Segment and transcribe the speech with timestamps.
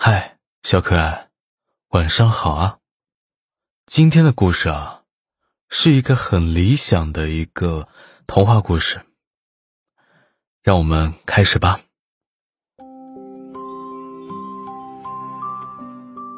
[0.00, 1.26] 嗨，小可爱，
[1.88, 2.78] 晚上好啊！
[3.84, 5.00] 今天的故事啊，
[5.68, 7.88] 是一个很理想的一个
[8.28, 9.00] 童话故事，
[10.62, 11.80] 让我们开始吧。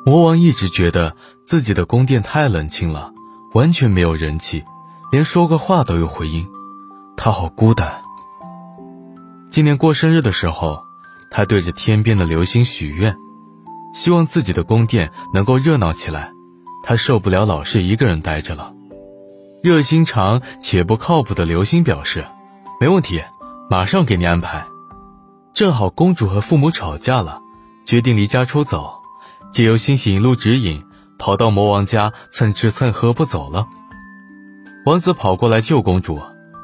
[0.06, 1.14] 魔王一直觉得
[1.44, 3.12] 自己的宫殿太冷清了，
[3.52, 4.64] 完全没有人气，
[5.12, 6.48] 连说个话都有回音，
[7.14, 8.02] 他好孤单。
[9.50, 10.82] 今年过生日的时候，
[11.30, 13.18] 他对着天边的流星许愿。
[13.92, 16.32] 希望自己的宫殿能够热闹起来，
[16.84, 18.72] 他受不了老是一个人待着了。
[19.62, 22.26] 热心肠且不靠谱的流星表示
[22.80, 23.22] ：“没问题，
[23.68, 24.66] 马上给你安排。”
[25.52, 27.40] 正好公主和父母吵架了，
[27.84, 29.02] 决定离家出走，
[29.50, 30.82] 借由星星一路指引，
[31.18, 33.66] 跑到魔王家蹭吃蹭喝不走了。
[34.86, 36.18] 王子跑过来救公主，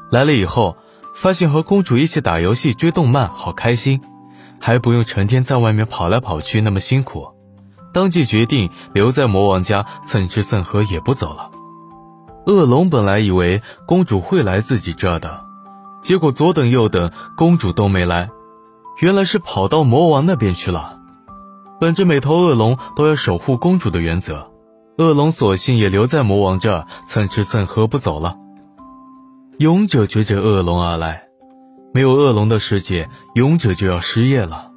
[0.09, 0.77] 来了以后
[1.13, 4.01] 发现和公主一起打游戏追动漫好开心。
[4.59, 7.27] 还不用成天在外面跑来跑去那么辛苦，
[7.93, 11.51] 当即决定留在魔王家蹭吃蹭喝也不走了。
[12.45, 15.41] 恶龙本来以为公主会来自己这的，
[16.01, 18.29] 结果左等右等，公主都没来，
[19.01, 20.97] 原来是跑到魔王那边去了。
[21.79, 24.49] 本着每头恶龙都要守护公主的原则，
[24.97, 28.35] 恶龙索性也留在魔王这蹭吃蹭喝不走了。
[29.59, 31.26] 勇者追着恶龙而来。
[31.97, 34.69] 没有恶龙的世界，勇者就要失业了。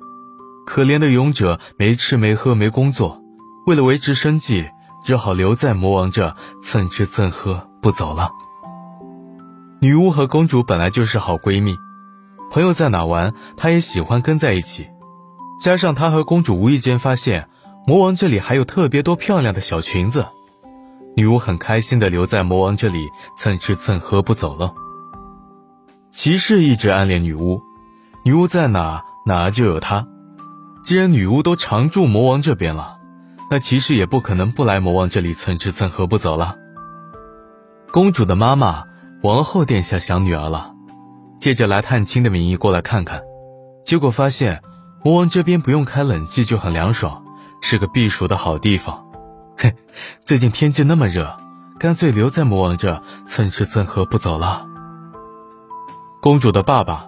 [0.65, 3.21] 可怜的勇者没吃没喝没工作，
[3.67, 4.71] 为了维持生计，
[5.05, 8.31] 只好留在魔王这蹭吃蹭喝不走了。
[9.83, 11.77] 女巫和公主本来就是好闺蜜，
[12.51, 14.89] 朋友在哪玩，她也喜欢跟在一起。
[15.63, 17.51] 加上她和公主无意间发现
[17.87, 20.25] 魔王这里还有特别多漂亮的小裙子，
[21.15, 24.73] 女巫很开心的留在魔王这里蹭吃蹭喝不走了。
[26.11, 27.63] 骑士一直暗恋女巫，
[28.25, 30.07] 女巫在哪哪就有他。
[30.83, 32.99] 既然女巫都常驻魔王这边了，
[33.49, 36.57] 那骑士也不可能不来魔王这里蹭吃蹭喝不走了。
[37.93, 38.85] 公主的妈妈
[39.23, 40.73] 王后殿下想女儿了，
[41.39, 43.23] 借着来探亲的名义过来看看，
[43.85, 44.63] 结果发现
[45.05, 47.23] 魔王这边不用开冷气就很凉爽，
[47.63, 49.07] 是个避暑的好地方。
[49.57, 49.75] 嘿，
[50.25, 51.37] 最近天气那么热，
[51.79, 54.67] 干脆留在魔王这蹭吃蹭喝不走了。
[56.23, 57.07] 公主的爸爸，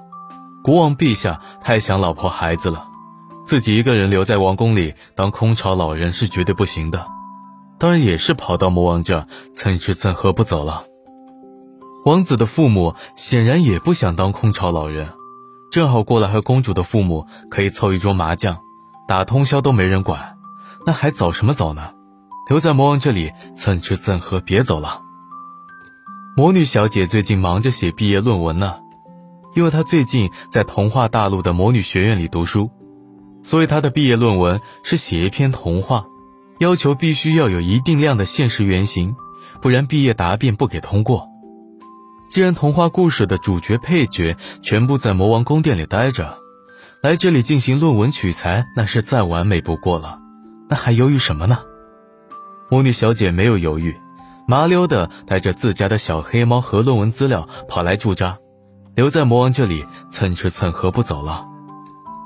[0.65, 2.87] 国王陛下太想老婆孩子了，
[3.45, 7.07] 自己一个人留在王宫里当空巢老人是绝对不行的，
[7.79, 10.85] 当然也是跑到魔王这蹭吃蹭喝不走了。
[12.07, 15.11] 王子的父母显然也不想当空巢老人，
[15.71, 18.61] 正好过来和公主的父母可以凑一桌麻将，
[19.07, 20.39] 打通宵都没人管，
[20.87, 21.91] 那还早什么早呢？
[22.49, 25.03] 留在魔王这里蹭吃蹭喝，别走了。
[26.35, 28.77] 魔女小姐最近忙着写毕业论文呢。
[29.55, 32.71] 因为他最近在童话大陆的魔女学院里读书，
[33.43, 36.07] 所以他的毕业论文是写一篇童话，
[36.59, 39.15] 要求必须要有一定量的现实原型，
[39.61, 41.29] 不然毕业答辩不给通过。
[42.31, 46.39] 既然童话故事的主角配角全部在魔王宫殿里待着，
[47.03, 50.19] 来这里进行论文取材那是再完美不过了，
[50.71, 51.59] 那还犹豫什么呢？
[52.71, 53.95] 魔女小姐没有犹豫，
[54.49, 58.39] 麻溜的带着自家的小黑猫和论文资料跑来驻扎。
[58.95, 61.47] 留在魔王这里蹭吃蹭喝不走了，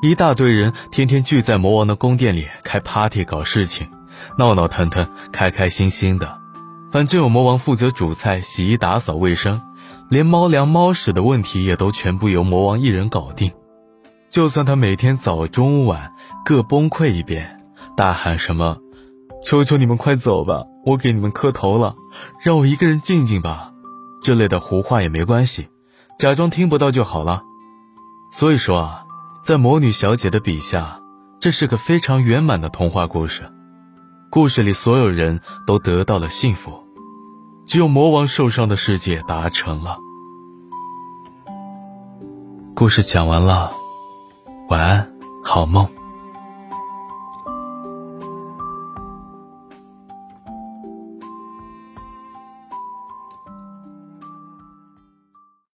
[0.03, 3.88] 一大堆人天天聚在魔王的宫殿里开 party 搞事情，
[4.37, 6.41] 闹闹腾腾，开开心心的。
[6.91, 9.62] 反正有魔王负责煮菜、洗衣、打扫卫生，
[10.09, 13.53] 连猫粮、猫屎的问题也都全部由魔王一人搞定。
[14.28, 17.65] 就算他每天早、中、晚各崩溃一遍，
[17.97, 18.78] 大喊什么
[19.44, 21.94] “求求你们快走吧，我给你们磕头了，
[22.43, 23.71] 让我一个人静静吧”
[24.25, 25.69] 之类的胡话也没关系。
[26.19, 27.43] 假装听不到就好了。
[28.31, 29.04] 所以说啊，
[29.43, 31.00] 在魔女小姐的笔下，
[31.38, 33.53] 这是个非常圆满的童话故事。
[34.31, 36.84] 故事里所有人都得到了幸福，
[37.66, 39.99] 只有魔王受伤的世界达成了。
[42.75, 43.72] 故事讲完了，
[44.69, 45.12] 晚安，
[45.44, 45.96] 好梦。